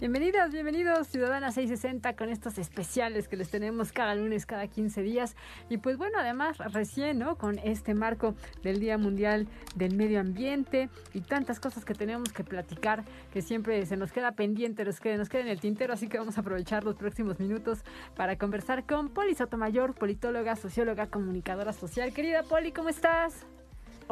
Bienvenidos, 0.00 0.50
bienvenidos 0.50 1.08
Ciudadana 1.08 1.52
660 1.52 2.16
con 2.16 2.30
estos 2.30 2.56
especiales 2.56 3.28
que 3.28 3.36
les 3.36 3.50
tenemos 3.50 3.92
cada 3.92 4.14
lunes, 4.14 4.46
cada 4.46 4.66
15 4.66 5.02
días. 5.02 5.36
Y 5.68 5.76
pues 5.76 5.98
bueno, 5.98 6.16
además 6.18 6.56
recién, 6.72 7.18
¿no? 7.18 7.36
Con 7.36 7.58
este 7.58 7.92
marco 7.92 8.34
del 8.62 8.80
Día 8.80 8.96
Mundial 8.96 9.46
del 9.76 9.94
Medio 9.96 10.20
Ambiente 10.20 10.88
y 11.12 11.20
tantas 11.20 11.60
cosas 11.60 11.84
que 11.84 11.92
tenemos 11.92 12.32
que 12.32 12.44
platicar 12.44 13.04
que 13.30 13.42
siempre 13.42 13.84
se 13.84 13.98
nos 13.98 14.10
queda 14.10 14.32
pendiente, 14.32 14.86
nos 14.86 15.00
queda, 15.00 15.18
nos 15.18 15.28
queda 15.28 15.42
en 15.42 15.48
el 15.48 15.60
tintero, 15.60 15.92
así 15.92 16.08
que 16.08 16.16
vamos 16.16 16.38
a 16.38 16.40
aprovechar 16.40 16.82
los 16.82 16.96
próximos 16.96 17.38
minutos 17.38 17.80
para 18.16 18.38
conversar 18.38 18.86
con 18.86 19.10
Poli 19.10 19.34
Sotomayor, 19.34 19.92
politóloga, 19.92 20.56
socióloga, 20.56 21.08
comunicadora 21.08 21.74
social. 21.74 22.14
Querida 22.14 22.42
Poli, 22.44 22.72
¿cómo 22.72 22.88
estás? 22.88 23.44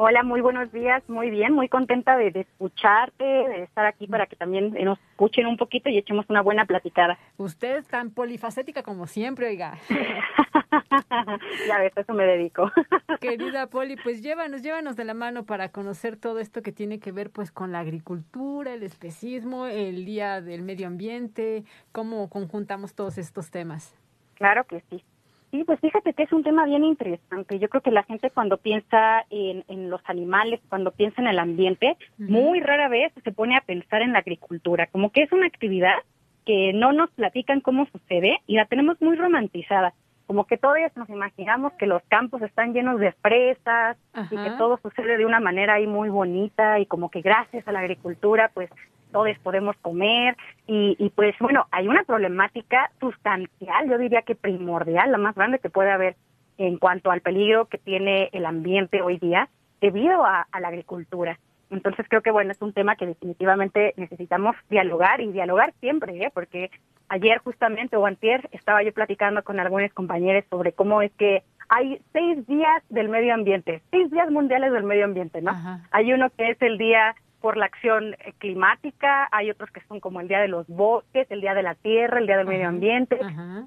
Hola, 0.01 0.23
muy 0.23 0.39
buenos 0.39 0.71
días, 0.71 1.03
muy 1.09 1.29
bien, 1.29 1.51
muy 1.51 1.67
contenta 1.67 2.15
de, 2.15 2.27
escucharte, 2.33 3.21
de 3.25 3.63
estar 3.63 3.85
aquí 3.85 4.07
para 4.07 4.27
que 4.27 4.37
también 4.37 4.73
nos 4.81 4.97
escuchen 5.11 5.45
un 5.45 5.57
poquito 5.57 5.89
y 5.89 5.97
echemos 5.97 6.25
una 6.29 6.41
buena 6.41 6.63
platicada. 6.63 7.19
Usted 7.35 7.83
tan 7.83 8.09
polifacética 8.09 8.81
como 8.81 9.07
siempre, 9.07 9.47
oiga. 9.47 9.77
ya 11.67 11.79
ves, 11.79 11.91
eso 11.97 12.13
me 12.13 12.23
dedico. 12.23 12.71
Querida 13.19 13.67
Poli, 13.67 13.97
pues 14.01 14.23
llévanos, 14.23 14.61
llévanos 14.61 14.95
de 14.95 15.03
la 15.03 15.13
mano 15.13 15.43
para 15.43 15.73
conocer 15.73 16.15
todo 16.15 16.39
esto 16.39 16.61
que 16.61 16.71
tiene 16.71 17.01
que 17.01 17.11
ver 17.11 17.29
pues 17.29 17.51
con 17.51 17.73
la 17.73 17.79
agricultura, 17.79 18.75
el 18.75 18.83
especismo, 18.83 19.65
el 19.65 20.05
Día 20.05 20.39
del 20.39 20.61
Medio 20.61 20.87
Ambiente, 20.87 21.65
cómo 21.91 22.29
conjuntamos 22.29 22.95
todos 22.95 23.17
estos 23.17 23.51
temas. 23.51 23.93
Claro 24.35 24.63
que 24.63 24.81
sí. 24.89 25.03
Sí, 25.51 25.63
pues 25.63 25.79
fíjate 25.79 26.13
que 26.13 26.23
es 26.23 26.31
un 26.31 26.43
tema 26.43 26.65
bien 26.65 26.83
interesante. 26.83 27.57
Yo 27.57 27.69
creo 27.69 27.81
que 27.81 27.91
la 27.91 28.03
gente 28.03 28.29
cuando 28.29 28.57
piensa 28.57 29.25
en, 29.31 29.63
en 29.67 29.89
los 29.89 30.01
animales, 30.05 30.59
cuando 30.69 30.91
piensa 30.91 31.21
en 31.21 31.27
el 31.27 31.39
ambiente, 31.39 31.97
muy 32.17 32.59
rara 32.59 32.87
vez 32.87 33.11
se 33.23 33.31
pone 33.31 33.57
a 33.57 33.61
pensar 33.61 34.03
en 34.03 34.13
la 34.13 34.19
agricultura, 34.19 34.87
como 34.87 35.11
que 35.11 35.23
es 35.23 35.31
una 35.31 35.47
actividad 35.47 35.95
que 36.45 36.73
no 36.73 36.91
nos 36.93 37.09
platican 37.11 37.61
cómo 37.61 37.87
sucede 37.91 38.39
y 38.45 38.55
la 38.55 38.65
tenemos 38.65 39.01
muy 39.01 39.15
romantizada. 39.15 39.93
Como 40.27 40.45
que 40.45 40.57
todavía 40.57 40.91
nos 40.95 41.09
imaginamos 41.09 41.73
que 41.73 41.87
los 41.87 42.03
campos 42.03 42.43
están 42.43 42.73
llenos 42.73 42.99
de 42.99 43.11
fresas 43.13 43.97
y 44.29 44.35
que 44.35 44.51
todo 44.59 44.79
sucede 44.81 45.17
de 45.17 45.25
una 45.25 45.39
manera 45.39 45.75
ahí 45.75 45.87
muy 45.87 46.09
bonita 46.09 46.79
y 46.79 46.85
como 46.85 47.09
que 47.09 47.21
gracias 47.21 47.67
a 47.67 47.71
la 47.71 47.79
agricultura 47.79 48.51
pues 48.53 48.69
todos 49.11 49.37
podemos 49.39 49.75
comer 49.77 50.35
y, 50.67 50.95
y 50.99 51.09
pues 51.09 51.35
bueno, 51.39 51.65
hay 51.71 51.87
una 51.87 52.03
problemática 52.03 52.91
sustancial, 52.99 53.89
yo 53.89 53.97
diría 53.97 54.21
que 54.21 54.35
primordial, 54.35 55.11
la 55.11 55.17
más 55.17 55.35
grande 55.35 55.59
que 55.59 55.69
puede 55.69 55.91
haber 55.91 56.15
en 56.59 56.77
cuanto 56.77 57.09
al 57.09 57.21
peligro 57.21 57.65
que 57.65 57.77
tiene 57.77 58.29
el 58.33 58.45
ambiente 58.45 59.01
hoy 59.01 59.17
día 59.17 59.49
debido 59.81 60.25
a, 60.25 60.45
la 60.59 60.67
agricultura. 60.67 61.39
Entonces 61.71 62.05
creo 62.09 62.21
que 62.21 62.31
bueno, 62.31 62.51
es 62.51 62.61
un 62.61 62.73
tema 62.73 62.95
que 62.95 63.05
definitivamente 63.05 63.93
necesitamos 63.95 64.55
dialogar 64.69 65.21
y 65.21 65.31
dialogar 65.31 65.73
siempre, 65.79 66.17
¿eh? 66.17 66.31
porque 66.33 66.69
ayer 67.07 67.37
justamente 67.39 67.95
o 67.95 68.05
antier 68.05 68.49
estaba 68.51 68.83
yo 68.83 68.91
platicando 68.91 69.43
con 69.43 69.59
algunos 69.59 69.93
compañeros 69.93 70.43
sobre 70.49 70.73
cómo 70.73 71.01
es 71.01 71.11
que 71.13 71.43
hay 71.69 72.01
seis 72.11 72.45
días 72.47 72.83
del 72.89 73.07
medio 73.07 73.33
ambiente, 73.33 73.81
seis 73.91 74.11
días 74.11 74.29
mundiales 74.29 74.73
del 74.73 74.83
medio 74.83 75.05
ambiente, 75.05 75.41
¿no? 75.41 75.51
Hay 75.91 76.11
uno 76.11 76.29
que 76.31 76.49
es 76.49 76.61
el 76.61 76.79
día 76.79 77.15
por 77.41 77.57
la 77.57 77.65
acción 77.65 78.13
eh, 78.13 78.33
climática, 78.37 79.27
hay 79.31 79.49
otros 79.49 79.71
que 79.71 79.81
son 79.87 79.99
como 79.99 80.21
el 80.21 80.27
Día 80.27 80.39
de 80.39 80.47
los 80.47 80.67
Bosques, 80.67 81.29
el 81.29 81.41
Día 81.41 81.53
de 81.53 81.63
la 81.63 81.75
Tierra, 81.75 82.19
el 82.19 82.27
Día 82.27 82.37
del 82.37 82.47
Medio 82.47 82.67
Ambiente, 82.67 83.19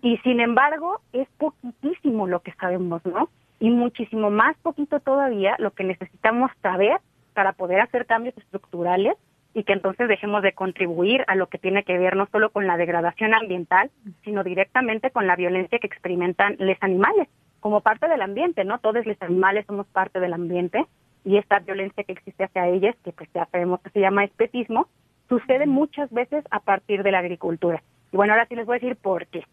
y 0.03 0.19
sin 0.19 0.41
embargo 0.41 1.01
es 1.13 1.29
poquitísimo 1.39 2.27
lo 2.27 2.41
que 2.41 2.53
sabemos, 2.53 3.05
¿no? 3.05 3.29
Y 3.61 3.71
muchísimo 3.71 4.31
más 4.31 4.57
poquito 4.59 5.01
todavía 5.01 5.57
lo 5.59 5.71
que 5.71 5.85
necesitamos 5.85 6.51
saber 6.63 7.01
para 7.35 7.53
poder 7.53 7.81
hacer 7.81 8.07
cambios 8.07 8.37
estructurales 8.37 9.17
y 9.55 9.65
que 9.65 9.73
entonces 9.73 10.09
dejemos 10.09 10.43
de 10.43 10.53
contribuir 10.53 11.25
a 11.27 11.35
lo 11.35 11.47
que 11.49 11.59
tiene 11.59 11.85
que 11.85 11.99
ver 11.99 12.17
no 12.17 12.27
solo 12.33 12.51
con 12.51 12.67
la 12.67 12.77
degradación 12.77 13.35
ambiental, 13.35 13.91
sino 14.25 14.45
directamente 14.45 15.11
con 15.11 15.27
la 15.27 15.37
violencia 15.37 15.79
que 15.79 15.87
experimentan 15.87 16.57
los 16.59 16.77
animales 16.81 17.29
como 17.61 17.81
parte 17.81 18.09
del 18.09 18.23
ambiente, 18.23 18.65
¿no? 18.65 18.79
Todos 18.79 19.07
los 19.07 19.21
animales 19.21 19.67
somos 19.67 19.87
parte 19.87 20.21
del 20.21 20.33
ambiente 20.33 20.87
y 21.25 21.37
esta 21.37 21.61
violencia 21.61 22.05
que 22.05 22.13
existe 22.13 22.45
hacia 22.45 22.69
ellas, 22.69 22.97
que 23.05 23.13
pues 23.13 23.29
ya 23.35 23.47
sabemos 23.47 23.81
que 23.81 23.91
se 23.91 24.01
llama 24.01 24.25
especismo, 24.25 24.89
sucede 25.29 25.67
muchas 25.67 26.11
veces 26.11 26.45
a 26.51 26.61
partir 26.61 27.03
de 27.03 27.13
la 27.13 27.21
agricultura. 27.21 27.83
Y 28.13 28.17
bueno, 28.17 28.33
ahora 28.33 28.47
sí 28.47 28.57
les 28.57 28.67
voy 28.67 28.77
a 28.77 28.81
decir 28.81 28.97
por 28.97 29.27
qué. 29.27 29.45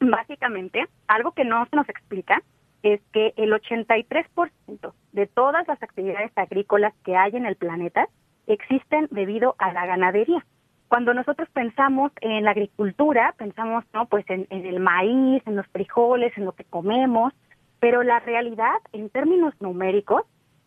Básicamente, 0.00 0.86
algo 1.06 1.32
que 1.32 1.44
no 1.44 1.64
se 1.66 1.76
nos 1.76 1.88
explica 1.88 2.42
es 2.82 3.00
que 3.12 3.32
el 3.36 3.52
83% 3.52 4.92
de 5.12 5.26
todas 5.26 5.66
las 5.66 5.82
actividades 5.82 6.32
agrícolas 6.36 6.92
que 7.04 7.16
hay 7.16 7.34
en 7.34 7.46
el 7.46 7.56
planeta 7.56 8.08
existen 8.46 9.08
debido 9.10 9.54
a 9.58 9.72
la 9.72 9.86
ganadería. 9.86 10.44
Cuando 10.88 11.14
nosotros 11.14 11.48
pensamos 11.50 12.12
en 12.20 12.44
la 12.44 12.50
agricultura, 12.50 13.34
pensamos 13.38 13.84
no 13.94 14.06
pues 14.06 14.28
en, 14.28 14.46
en 14.50 14.66
el 14.66 14.80
maíz, 14.80 15.42
en 15.46 15.56
los 15.56 15.66
frijoles, 15.68 16.36
en 16.36 16.44
lo 16.44 16.52
que 16.52 16.64
comemos, 16.64 17.32
pero 17.80 18.02
la 18.02 18.20
realidad 18.20 18.76
en 18.92 19.08
términos 19.08 19.54
numéricos 19.60 20.24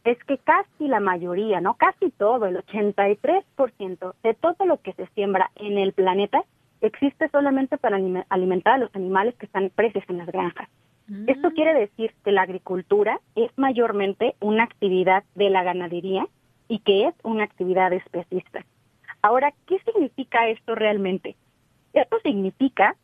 es 0.08 0.18
que 0.24 0.38
casi 0.38 0.88
la 0.88 1.02
mayoría, 1.02 1.60
no 1.60 1.74
casi 1.74 2.12
todo, 2.12 2.46
el 2.46 2.64
83% 2.66 4.14
de 4.24 4.34
todo 4.36 4.66
lo 4.66 4.82
que 4.82 4.94
se 4.94 5.06
siembra 5.08 5.52
en 5.58 5.78
el 5.78 5.92
planeta 5.92 6.46
existe 6.80 7.28
solamente 7.28 7.78
para 7.78 8.00
alimentar 8.30 8.76
a 8.76 8.78
los 8.78 8.96
animales 8.96 9.36
que 9.36 9.48
están 9.48 9.70
presos 9.70 10.04
en 10.08 10.20
las 10.20 10.28
granjas. 10.28 10.70
Mm. 11.08 11.28
Esto 11.28 11.52
quiere 11.52 11.74
decir 11.74 12.14
que 12.24 12.32
la 12.32 12.44
agricultura 12.44 13.20
es 13.36 13.52
mayormente 13.58 14.36
una 14.40 14.64
actividad 14.64 15.26
de 15.36 15.50
la 15.50 15.64
ganadería 15.64 16.26
y 16.70 16.80
que 16.80 17.08
es 17.08 17.16
una 17.24 17.44
actividad 17.44 17.92
especista. 17.92 18.66
Ahora, 19.22 19.54
¿qué 19.66 19.78
significa 19.80 20.48
esto 20.48 20.74
realmente? 20.74 21.36
Esto 21.92 22.18
significa 22.24 22.96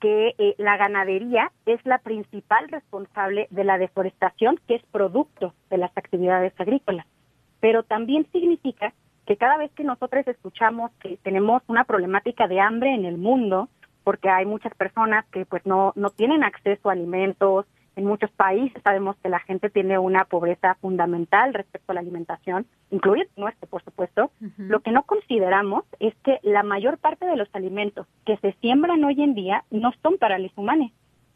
que 0.00 0.34
eh, 0.38 0.54
la 0.58 0.76
ganadería 0.76 1.52
es 1.64 1.80
la 1.84 1.98
principal 1.98 2.68
responsable 2.68 3.48
de 3.50 3.64
la 3.64 3.78
deforestación 3.78 4.60
que 4.66 4.76
es 4.76 4.82
producto 4.90 5.54
de 5.70 5.78
las 5.78 5.96
actividades 5.96 6.52
agrícolas. 6.58 7.06
Pero 7.60 7.82
también 7.82 8.26
significa 8.32 8.92
que 9.26 9.36
cada 9.36 9.56
vez 9.56 9.70
que 9.72 9.84
nosotros 9.84 10.26
escuchamos 10.26 10.92
que 11.00 11.16
tenemos 11.22 11.62
una 11.66 11.84
problemática 11.84 12.46
de 12.46 12.60
hambre 12.60 12.94
en 12.94 13.04
el 13.04 13.18
mundo, 13.18 13.68
porque 14.04 14.28
hay 14.28 14.46
muchas 14.46 14.72
personas 14.74 15.24
que 15.32 15.44
pues 15.46 15.66
no, 15.66 15.92
no 15.96 16.10
tienen 16.10 16.44
acceso 16.44 16.88
a 16.88 16.92
alimentos, 16.92 17.66
en 17.96 18.04
muchos 18.04 18.30
países 18.30 18.80
sabemos 18.82 19.16
que 19.22 19.30
la 19.30 19.40
gente 19.40 19.70
tiene 19.70 19.98
una 19.98 20.26
pobreza 20.26 20.74
fundamental 20.76 21.54
respecto 21.54 21.92
a 21.92 21.94
la 21.94 22.00
alimentación, 22.00 22.66
incluido 22.90 23.28
nuestro, 23.36 23.66
por 23.68 23.82
supuesto. 23.82 24.30
Lo 24.58 24.80
que 24.80 24.92
no 24.92 25.04
consideramos 25.04 25.84
es 25.98 26.14
que 26.16 26.38
la 26.42 26.62
mayor 26.62 26.98
parte 26.98 27.24
de 27.24 27.36
los 27.36 27.48
alimentos 27.54 28.06
que 28.26 28.36
se 28.36 28.52
siembran 28.60 29.02
hoy 29.02 29.22
en 29.22 29.34
día 29.34 29.64
no 29.70 29.92
son 30.02 30.18
para 30.18 30.38
los 30.38 30.52
humanos, 30.56 30.92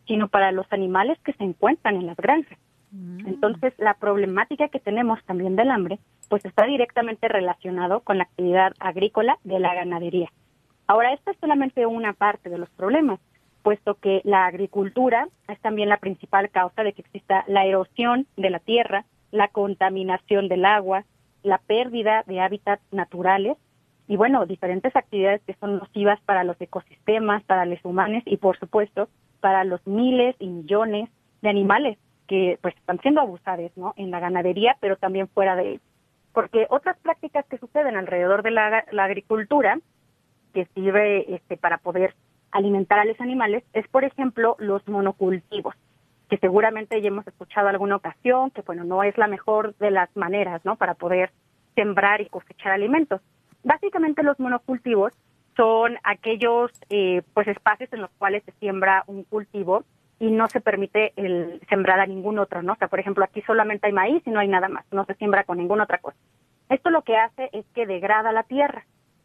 sino 0.07 0.29
para 0.29 0.53
los 0.53 0.71
animales 0.71 1.19
que 1.25 1.33
se 1.33 1.45
encuentran 1.45 1.97
en 1.97 2.07
las 2.07 2.17
granjas. 2.19 2.59
Mm. 2.93 3.27
Entonces, 3.27 3.73
la 3.79 3.95
problemática 3.95 4.69
que 4.69 4.81
tenemos 4.81 5.23
también 5.25 5.57
del 5.57 5.71
hambre, 5.71 5.99
pues 6.29 6.45
está 6.45 6.67
directamente 6.67 7.27
relacionado 7.29 8.01
con 8.01 8.19
la 8.19 8.25
actividad 8.25 8.75
agrícola 8.81 9.39
de 9.45 9.61
la 9.61 9.75
ganadería. 9.75 10.31
Ahora, 10.87 11.15
esta 11.15 11.31
es 11.31 11.39
solamente 11.39 11.87
una 11.87 12.13
parte 12.13 12.51
de 12.51 12.59
los 12.59 12.69
problemas 12.71 13.19
puesto 13.63 13.95
que 13.95 14.21
la 14.25 14.47
agricultura 14.47 15.29
es 15.49 15.61
también 15.61 15.89
la 15.89 15.99
principal 15.99 16.51
causa 16.51 16.83
de 16.83 16.93
que 16.93 17.03
exista 17.03 17.45
la 17.47 17.65
erosión 17.65 18.27
de 18.37 18.51
la 18.51 18.59
tierra, 18.59 19.05
la 19.31 19.49
contaminación 19.49 20.49
del 20.49 20.65
agua, 20.65 21.05
la 21.43 21.59
pérdida 21.59 22.25
de 22.27 22.41
hábitats 22.41 22.83
naturales 22.93 23.57
y 24.09 24.17
bueno, 24.17 24.45
diferentes 24.45 24.95
actividades 24.97 25.41
que 25.47 25.55
son 25.55 25.79
nocivas 25.79 26.21
para 26.23 26.43
los 26.43 26.61
ecosistemas, 26.61 27.45
para 27.45 27.65
los 27.65 27.79
humanos 27.85 28.23
y 28.27 28.39
por 28.39 28.59
supuesto 28.59 29.09
para 29.41 29.65
los 29.65 29.87
miles 29.87 30.37
y 30.39 30.49
millones 30.49 31.09
de 31.43 31.49
animales 31.49 31.99
que 32.27 32.59
pues 32.61 32.77
están 32.77 33.01
siendo 33.01 33.21
abusados, 33.21 33.71
¿no? 33.77 33.95
En 33.97 34.11
la 34.11 34.21
ganadería, 34.21 34.77
pero 34.81 34.97
también 34.97 35.29
fuera 35.29 35.57
de 35.57 35.75
él. 35.75 35.81
Porque 36.33 36.67
otras 36.71 36.97
prácticas 36.99 37.45
que 37.47 37.59
suceden 37.59 37.97
alrededor 37.97 38.43
de 38.43 38.53
la, 38.53 38.85
la 38.93 39.05
agricultura 39.05 39.79
que 40.55 40.67
sirve 40.75 41.35
este, 41.35 41.57
para 41.57 41.79
poder 41.79 42.15
alimentar 42.53 42.99
a 42.99 43.05
los 43.05 43.21
animales 43.21 43.65
es, 43.73 43.87
por 43.89 44.05
ejemplo, 44.05 44.57
los 44.59 44.87
monocultivos, 44.89 45.75
que 46.29 46.39
seguramente 46.39 47.01
ya 47.01 47.09
hemos 47.09 47.27
escuchado 47.27 47.69
alguna 47.69 47.97
ocasión, 47.97 48.51
que 48.51 48.63
bueno, 48.63 48.85
no 48.85 49.03
es 49.03 49.17
la 49.19 49.27
mejor 49.27 49.77
de 49.77 49.91
las 49.91 50.15
maneras, 50.17 50.65
¿no? 50.65 50.77
Para 50.77 50.95
poder 50.95 51.31
sembrar 51.75 52.21
y 52.21 52.27
cosechar 52.27 52.73
alimentos. 52.73 53.21
Básicamente 53.63 54.23
los 54.23 54.39
monocultivos 54.39 55.13
son 55.57 55.99
aquellos 56.05 56.71
eh, 56.89 57.23
pues 57.35 57.49
espacios 57.49 57.93
en 57.93 58.01
los 58.01 58.11
cuales 58.19 58.43
se 58.45 58.53
siembra 58.53 59.05
un 59.07 59.25
cultivo 59.25 59.85
y 60.19 60.31
no 60.31 60.49
se 60.49 60.61
permite 60.61 61.13
el 61.17 61.61
sembrar 61.69 61.99
a 61.99 62.07
ningún 62.07 62.39
otro, 62.39 62.63
¿no? 62.63 62.75
O 62.75 62.77
sea, 62.77 62.89
por 62.89 63.01
ejemplo, 63.01 63.25
aquí 63.25 63.43
solamente 63.43 63.87
hay 63.87 63.93
maíz 63.93 64.23
y 64.27 64.31
no 64.31 64.39
hay 64.39 64.49
nada 64.49 64.69
más, 64.69 64.85
no 64.93 65.05
se 65.07 65.15
siembra 65.15 65.45
con 65.45 65.59
ninguna 65.59 65.85
otra 65.85 65.99
cosa. 65.99 66.19
Esto 66.69 66.91
lo 66.91 67.03
que 67.03 67.17
hace 67.17 67.49
es 67.53 67.65
que 67.75 67.87
degrada 67.87 68.31
la 68.31 68.45
tierra, 68.45 68.85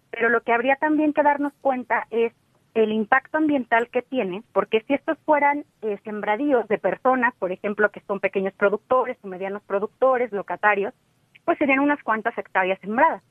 pero 0.09 0.29
lo 0.29 0.41
que 0.41 0.53
habría 0.53 0.77
también 0.77 1.13
que 1.13 1.21
darnos 1.21 1.53
cuenta 1.61 2.07
es 2.09 2.33
el 2.75 2.91
impacto 2.91 3.37
ambiental 3.37 3.89
que 3.89 4.01
tiene, 4.01 4.43
porque 4.51 4.81
si 4.81 4.93
estos 4.93 5.17
fueran 5.25 5.63
eh, 5.81 5.97
sembradíos 6.03 6.67
de 6.67 6.77
personas, 6.77 7.33
por 7.39 7.53
ejemplo, 7.53 7.89
que 7.89 8.01
son 8.01 8.19
pequeños 8.19 8.53
productores 8.53 9.17
o 9.23 9.27
medianos 9.27 9.63
productores, 9.63 10.31
locatarios, 10.33 10.93
pues 11.45 11.57
serían 11.57 11.79
unas 11.79 12.03
cuantas 12.03 12.37
hectáreas 12.37 12.77
sembradas. 12.81 13.23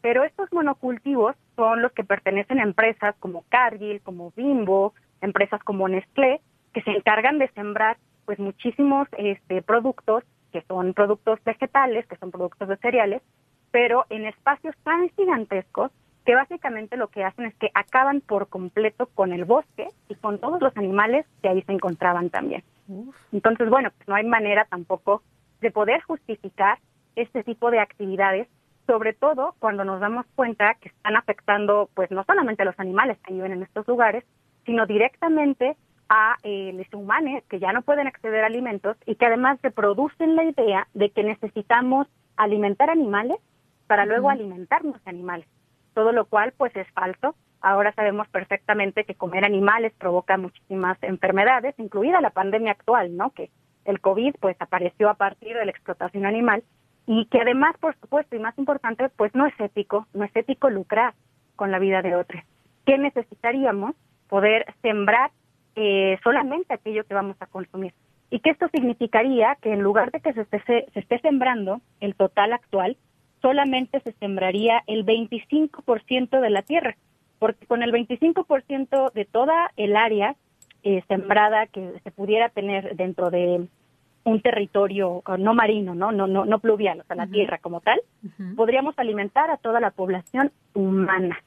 Pero 0.00 0.24
estos 0.24 0.50
monocultivos 0.50 1.36
son 1.56 1.82
los 1.82 1.92
que 1.92 2.04
pertenecen 2.04 2.58
a 2.58 2.62
empresas 2.62 3.14
como 3.18 3.44
Cargill, 3.50 4.00
como 4.00 4.32
Bimbo, 4.34 4.94
empresas 5.20 5.62
como 5.62 5.88
Nestlé, 5.88 6.40
que 6.72 6.80
se 6.80 6.90
encargan 6.90 7.38
de 7.38 7.48
sembrar 7.48 7.98
pues 8.24 8.38
muchísimos 8.38 9.08
este, 9.18 9.60
productos 9.60 10.24
que 10.52 10.62
son 10.62 10.94
productos 10.94 11.38
vegetales, 11.44 12.06
que 12.06 12.16
son 12.16 12.30
productos 12.30 12.68
de 12.68 12.76
cereales, 12.78 13.22
pero 13.70 14.06
en 14.08 14.24
espacios 14.24 14.74
tan 14.84 15.10
gigantescos 15.10 15.92
que 16.26 16.34
básicamente 16.34 16.96
lo 16.96 17.08
que 17.08 17.24
hacen 17.24 17.46
es 17.46 17.54
que 17.54 17.70
acaban 17.72 18.20
por 18.20 18.48
completo 18.48 19.06
con 19.14 19.32
el 19.32 19.44
bosque 19.44 19.88
y 20.08 20.16
con 20.16 20.40
todos 20.40 20.60
los 20.60 20.76
animales 20.76 21.24
que 21.40 21.48
ahí 21.48 21.62
se 21.62 21.72
encontraban 21.72 22.30
también. 22.30 22.64
Entonces, 23.32 23.70
bueno, 23.70 23.90
pues 23.96 24.08
no 24.08 24.16
hay 24.16 24.24
manera 24.24 24.66
tampoco 24.68 25.22
de 25.60 25.70
poder 25.70 26.02
justificar 26.02 26.78
este 27.14 27.44
tipo 27.44 27.70
de 27.70 27.78
actividades, 27.78 28.48
sobre 28.88 29.12
todo 29.12 29.54
cuando 29.60 29.84
nos 29.84 30.00
damos 30.00 30.26
cuenta 30.34 30.74
que 30.74 30.88
están 30.88 31.16
afectando, 31.16 31.88
pues 31.94 32.10
no 32.10 32.24
solamente 32.24 32.62
a 32.62 32.66
los 32.66 32.78
animales 32.80 33.18
que 33.24 33.32
viven 33.32 33.52
en 33.52 33.62
estos 33.62 33.86
lugares, 33.86 34.24
sino 34.64 34.84
directamente 34.84 35.76
a 36.08 36.36
eh, 36.42 36.72
los 36.74 36.92
humanos 36.92 37.42
que 37.48 37.60
ya 37.60 37.72
no 37.72 37.82
pueden 37.82 38.08
acceder 38.08 38.42
a 38.42 38.48
alimentos 38.48 38.96
y 39.06 39.14
que 39.14 39.26
además 39.26 39.60
reproducen 39.62 40.34
la 40.34 40.44
idea 40.44 40.88
de 40.92 41.10
que 41.10 41.22
necesitamos 41.22 42.08
alimentar 42.36 42.90
animales 42.90 43.38
para 43.86 44.06
luego 44.06 44.28
alimentarnos 44.28 45.00
animales 45.04 45.46
todo 45.96 46.12
lo 46.12 46.26
cual 46.26 46.52
pues 46.58 46.76
es 46.76 46.86
falso. 46.92 47.34
Ahora 47.62 47.90
sabemos 47.94 48.28
perfectamente 48.28 49.04
que 49.04 49.14
comer 49.14 49.46
animales 49.46 49.94
provoca 49.98 50.36
muchísimas 50.36 51.02
enfermedades, 51.02 51.74
incluida 51.78 52.20
la 52.20 52.28
pandemia 52.28 52.72
actual, 52.72 53.16
¿no? 53.16 53.30
Que 53.30 53.48
el 53.86 54.02
COVID 54.02 54.34
pues 54.38 54.58
apareció 54.60 55.08
a 55.08 55.14
partir 55.14 55.56
de 55.56 55.64
la 55.64 55.70
explotación 55.70 56.26
animal 56.26 56.62
y 57.06 57.24
que 57.26 57.40
además, 57.40 57.76
por 57.80 57.96
supuesto, 57.98 58.36
y 58.36 58.40
más 58.40 58.58
importante, 58.58 59.08
pues 59.16 59.34
no 59.34 59.46
es 59.46 59.58
ético, 59.58 60.06
no 60.12 60.24
es 60.24 60.36
ético 60.36 60.68
lucrar 60.68 61.14
con 61.56 61.72
la 61.72 61.78
vida 61.78 62.02
de 62.02 62.14
otros. 62.14 62.42
¿Qué 62.84 62.98
necesitaríamos? 62.98 63.94
Poder 64.28 64.66
sembrar 64.82 65.30
eh, 65.76 66.18
solamente 66.22 66.74
aquello 66.74 67.04
que 67.04 67.14
vamos 67.14 67.36
a 67.40 67.46
consumir. 67.46 67.94
Y 68.28 68.40
que 68.40 68.50
esto 68.50 68.68
significaría 68.68 69.56
que 69.62 69.72
en 69.72 69.80
lugar 69.80 70.10
de 70.10 70.20
que 70.20 70.34
se 70.34 70.42
esté, 70.42 70.86
se 70.92 71.00
esté 71.00 71.20
sembrando 71.20 71.80
el 72.00 72.14
total 72.16 72.52
actual, 72.52 72.98
solamente 73.42 74.00
se 74.00 74.12
sembraría 74.12 74.82
el 74.86 75.04
25% 75.04 76.40
de 76.40 76.50
la 76.50 76.62
tierra, 76.62 76.96
porque 77.38 77.66
con 77.66 77.82
el 77.82 77.92
25% 77.92 79.12
de 79.12 79.24
toda 79.24 79.70
el 79.76 79.96
área 79.96 80.36
eh, 80.82 81.02
sembrada 81.08 81.66
que 81.66 82.00
se 82.02 82.10
pudiera 82.10 82.48
tener 82.48 82.96
dentro 82.96 83.30
de 83.30 83.66
un 84.24 84.40
territorio 84.40 85.22
no 85.38 85.54
marino, 85.54 85.94
no 85.94 86.10
no 86.10 86.26
no, 86.26 86.44
no 86.44 86.58
pluvial, 86.58 87.00
o 87.00 87.04
sea, 87.04 87.14
la 87.14 87.28
tierra 87.28 87.58
como 87.58 87.80
tal, 87.80 88.00
podríamos 88.56 88.98
alimentar 88.98 89.50
a 89.50 89.56
toda 89.56 89.78
la 89.78 89.92
población 89.92 90.50
humana. 90.74 91.38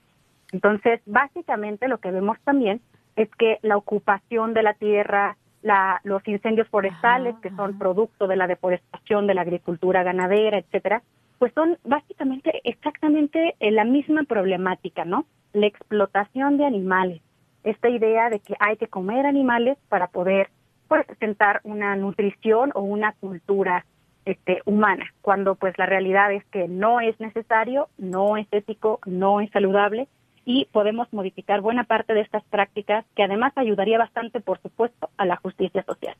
Entonces, 0.53 1.01
básicamente 1.05 1.89
lo 1.89 1.97
que 1.97 2.11
vemos 2.11 2.37
también 2.45 2.81
es 3.17 3.29
que 3.35 3.59
la 3.63 3.75
ocupación 3.75 4.53
de 4.53 4.63
la 4.63 4.73
tierra, 4.73 5.35
la, 5.61 5.99
los 6.03 6.25
incendios 6.25 6.69
forestales, 6.69 7.35
que 7.41 7.49
son 7.51 7.77
producto 7.77 8.27
de 8.27 8.37
la 8.37 8.47
deforestación, 8.47 9.27
de 9.27 9.33
la 9.33 9.41
agricultura 9.41 10.03
ganadera, 10.03 10.57
etcétera, 10.57 11.03
pues 11.39 11.53
son 11.53 11.77
básicamente 11.83 12.61
exactamente 12.65 13.55
eh, 13.59 13.71
la 13.71 13.85
misma 13.85 14.23
problemática, 14.23 15.05
¿no? 15.05 15.25
La 15.53 15.65
explotación 15.65 16.57
de 16.57 16.65
animales, 16.65 17.21
esta 17.63 17.89
idea 17.89 18.29
de 18.29 18.39
que 18.39 18.55
hay 18.59 18.77
que 18.77 18.87
comer 18.87 19.25
animales 19.25 19.77
para 19.87 20.07
poder 20.07 20.49
presentar 20.87 21.61
pues, 21.63 21.73
una 21.73 21.95
nutrición 21.95 22.71
o 22.75 22.81
una 22.81 23.13
cultura 23.13 23.85
este, 24.25 24.61
humana, 24.65 25.05
cuando 25.21 25.55
pues 25.55 25.77
la 25.77 25.85
realidad 25.85 26.31
es 26.33 26.43
que 26.45 26.67
no 26.67 26.99
es 26.99 27.19
necesario, 27.19 27.87
no 27.97 28.37
es 28.37 28.47
ético, 28.51 28.99
no 29.05 29.39
es 29.39 29.49
saludable 29.51 30.07
y 30.45 30.65
podemos 30.65 31.11
modificar 31.13 31.61
buena 31.61 31.85
parte 31.85 32.13
de 32.13 32.21
estas 32.21 32.43
prácticas 32.45 33.05
que 33.15 33.23
además 33.23 33.53
ayudaría 33.55 33.97
bastante, 33.97 34.39
por 34.41 34.59
supuesto, 34.61 35.09
a 35.17 35.25
la 35.25 35.37
justicia 35.37 35.83
social. 35.83 36.15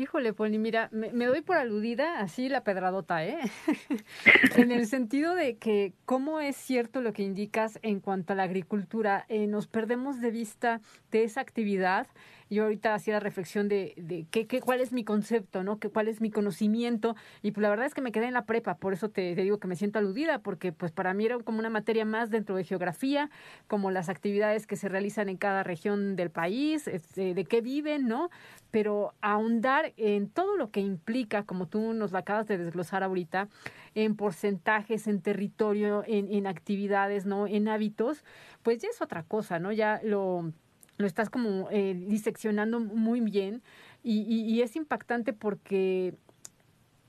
Híjole, 0.00 0.32
Poli, 0.32 0.56
mira, 0.56 0.88
me, 0.92 1.26
doy 1.26 1.42
por 1.42 1.58
aludida 1.58 2.20
así 2.20 2.48
la 2.48 2.64
pedradota, 2.64 3.22
¿eh? 3.22 3.38
en 4.56 4.72
el 4.72 4.86
sentido 4.86 5.34
de 5.34 5.58
que 5.58 5.92
cómo 6.06 6.40
es 6.40 6.56
cierto 6.56 7.02
lo 7.02 7.12
que 7.12 7.22
indicas 7.22 7.78
en 7.82 8.00
cuanto 8.00 8.32
a 8.32 8.36
la 8.36 8.44
agricultura, 8.44 9.26
eh, 9.28 9.46
nos 9.46 9.66
perdemos 9.66 10.22
de 10.22 10.30
vista 10.30 10.80
de 11.10 11.24
esa 11.24 11.42
actividad 11.42 12.06
yo 12.50 12.64
ahorita 12.64 12.94
hacía 12.94 13.14
la 13.14 13.20
reflexión 13.20 13.68
de, 13.68 13.94
de 13.96 14.26
qué, 14.30 14.46
qué, 14.48 14.60
cuál 14.60 14.80
es 14.80 14.92
mi 14.92 15.04
concepto, 15.04 15.62
¿no? 15.62 15.78
Que, 15.78 15.88
cuál 15.88 16.08
es 16.08 16.20
mi 16.20 16.30
conocimiento. 16.30 17.14
Y 17.42 17.52
pues 17.52 17.62
la 17.62 17.70
verdad 17.70 17.86
es 17.86 17.94
que 17.94 18.00
me 18.00 18.10
quedé 18.10 18.26
en 18.26 18.34
la 18.34 18.44
prepa, 18.44 18.76
por 18.76 18.92
eso 18.92 19.08
te, 19.08 19.36
digo 19.36 19.58
que 19.58 19.68
me 19.68 19.76
siento 19.76 20.00
aludida, 20.00 20.40
porque 20.40 20.72
pues 20.72 20.90
para 20.90 21.14
mí 21.14 21.26
era 21.26 21.38
como 21.38 21.60
una 21.60 21.70
materia 21.70 22.04
más 22.04 22.28
dentro 22.30 22.56
de 22.56 22.64
geografía, 22.64 23.30
como 23.68 23.92
las 23.92 24.08
actividades 24.08 24.66
que 24.66 24.74
se 24.74 24.88
realizan 24.88 25.28
en 25.28 25.36
cada 25.36 25.62
región 25.62 26.16
del 26.16 26.30
país, 26.30 26.88
este, 26.88 27.34
de 27.34 27.44
qué 27.44 27.60
viven, 27.60 28.08
¿no? 28.08 28.30
Pero 28.72 29.14
ahondar 29.20 29.92
en 29.96 30.28
todo 30.28 30.56
lo 30.56 30.70
que 30.70 30.80
implica, 30.80 31.44
como 31.44 31.68
tú 31.68 31.92
nos 31.92 32.10
lo 32.10 32.18
acabas 32.18 32.48
de 32.48 32.58
desglosar 32.58 33.04
ahorita, 33.04 33.48
en 33.94 34.16
porcentajes, 34.16 35.06
en 35.06 35.20
territorio, 35.22 36.02
en, 36.06 36.32
en 36.32 36.48
actividades, 36.48 37.26
¿no? 37.26 37.46
En 37.46 37.68
hábitos, 37.68 38.24
pues 38.64 38.82
ya 38.82 38.88
es 38.88 39.00
otra 39.00 39.22
cosa, 39.22 39.60
¿no? 39.60 39.70
Ya 39.70 40.00
lo 40.02 40.52
lo 41.00 41.06
estás 41.06 41.30
como 41.30 41.68
eh, 41.70 41.94
diseccionando 41.94 42.78
muy 42.78 43.20
bien 43.20 43.62
y, 44.02 44.20
y, 44.22 44.62
es 44.62 44.76
impactante 44.76 45.32
porque 45.32 46.14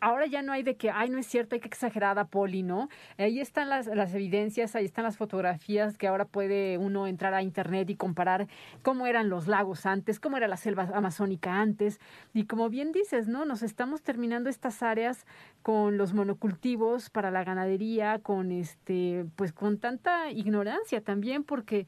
ahora 0.01 0.25
ya 0.25 0.41
no 0.41 0.51
hay 0.51 0.63
de 0.63 0.75
que, 0.75 0.89
ay, 0.89 1.09
no 1.09 1.19
es 1.19 1.27
cierto, 1.27 1.55
hay 1.55 1.61
que 1.61 1.67
exagerar 1.67 2.17
a 2.19 2.25
Poli, 2.25 2.63
¿no? 2.63 2.89
Ahí 3.17 3.39
están 3.39 3.69
las, 3.69 3.85
las 3.87 4.13
evidencias, 4.13 4.75
ahí 4.75 4.83
están 4.83 5.05
las 5.05 5.15
fotografías 5.15 5.97
que 5.97 6.07
ahora 6.07 6.25
puede 6.25 6.77
uno 6.79 7.07
entrar 7.07 7.33
a 7.33 7.43
internet 7.43 7.89
y 7.89 7.95
comparar 7.95 8.47
cómo 8.81 9.07
eran 9.07 9.29
los 9.29 9.47
lagos 9.47 9.85
antes, 9.85 10.19
cómo 10.19 10.37
era 10.37 10.47
la 10.47 10.57
selva 10.57 10.89
amazónica 10.93 11.61
antes. 11.61 11.99
Y 12.33 12.45
como 12.45 12.69
bien 12.69 12.91
dices, 12.91 13.27
¿no? 13.27 13.45
Nos 13.45 13.61
estamos 13.61 14.01
terminando 14.01 14.49
estas 14.49 14.81
áreas 14.81 15.25
con 15.61 15.97
los 15.97 16.13
monocultivos 16.13 17.09
para 17.09 17.29
la 17.29 17.43
ganadería, 17.43 18.19
con 18.19 18.51
este, 18.51 19.25
pues 19.35 19.53
con 19.53 19.77
tanta 19.77 20.31
ignorancia 20.31 21.01
también, 21.01 21.43
porque 21.43 21.85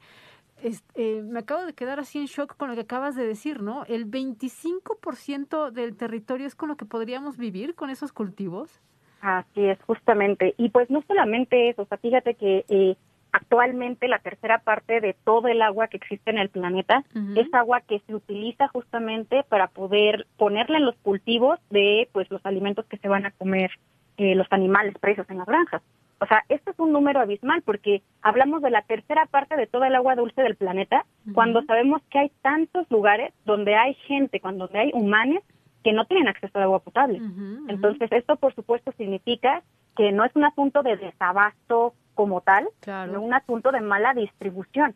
eh, 0.94 1.22
me 1.22 1.40
acabo 1.40 1.64
de 1.64 1.74
quedar 1.74 2.00
así 2.00 2.18
en 2.18 2.26
shock 2.26 2.56
con 2.56 2.68
lo 2.68 2.74
que 2.74 2.82
acabas 2.82 3.16
de 3.16 3.26
decir, 3.26 3.62
¿no? 3.62 3.84
El 3.86 4.10
25% 4.10 5.70
del 5.70 5.96
territorio 5.96 6.46
es 6.46 6.54
con 6.54 6.68
lo 6.68 6.76
que 6.76 6.86
podríamos 6.86 7.36
vivir 7.36 7.74
con 7.74 7.90
esos 7.90 8.12
cultivos. 8.12 8.80
Así 9.20 9.64
es, 9.64 9.78
justamente. 9.82 10.54
Y 10.58 10.70
pues 10.70 10.90
no 10.90 11.02
solamente 11.06 11.70
eso, 11.70 11.82
o 11.82 11.86
sea, 11.86 11.98
fíjate 11.98 12.34
que 12.34 12.64
eh, 12.68 12.96
actualmente 13.32 14.06
la 14.06 14.18
tercera 14.18 14.58
parte 14.58 15.00
de 15.00 15.16
todo 15.24 15.48
el 15.48 15.60
agua 15.62 15.88
que 15.88 15.96
existe 15.96 16.30
en 16.30 16.38
el 16.38 16.50
planeta 16.50 17.04
es 17.34 17.52
agua 17.52 17.80
que 17.80 18.00
se 18.06 18.14
utiliza 18.14 18.68
justamente 18.68 19.42
para 19.48 19.66
poder 19.66 20.26
ponerla 20.36 20.78
en 20.78 20.84
los 20.84 20.94
cultivos 20.96 21.58
de 21.70 22.08
pues 22.12 22.30
los 22.30 22.44
alimentos 22.46 22.86
que 22.86 22.98
se 22.98 23.08
van 23.08 23.26
a 23.26 23.32
comer 23.32 23.72
eh, 24.18 24.36
los 24.36 24.46
animales 24.52 24.94
presos 25.00 25.26
en 25.30 25.38
las 25.38 25.46
granjas. 25.46 25.82
O 26.24 26.26
sea, 26.26 26.42
este 26.48 26.70
es 26.70 26.78
un 26.78 26.90
número 26.90 27.20
abismal 27.20 27.60
porque 27.60 28.02
hablamos 28.22 28.62
de 28.62 28.70
la 28.70 28.80
tercera 28.80 29.26
parte 29.26 29.56
de 29.56 29.66
toda 29.66 29.88
el 29.88 29.94
agua 29.94 30.14
dulce 30.14 30.40
del 30.40 30.56
planeta 30.56 31.04
cuando 31.34 31.62
sabemos 31.64 32.00
que 32.08 32.18
hay 32.18 32.32
tantos 32.40 32.90
lugares 32.90 33.34
donde 33.44 33.74
hay 33.74 33.92
gente, 34.06 34.40
cuando 34.40 34.64
donde 34.64 34.78
hay 34.78 34.90
humanos 34.94 35.42
que 35.82 35.92
no 35.92 36.06
tienen 36.06 36.28
acceso 36.28 36.58
a 36.58 36.62
agua 36.62 36.78
potable. 36.78 37.20
Entonces, 37.68 38.10
esto 38.10 38.36
por 38.36 38.54
supuesto 38.54 38.90
significa 38.92 39.62
que 39.98 40.12
no 40.12 40.24
es 40.24 40.34
un 40.34 40.44
asunto 40.44 40.82
de 40.82 40.96
desabasto 40.96 41.92
como 42.14 42.40
tal, 42.40 42.68
sino 42.80 43.20
un 43.20 43.34
asunto 43.34 43.70
de 43.70 43.82
mala 43.82 44.14
distribución. 44.14 44.94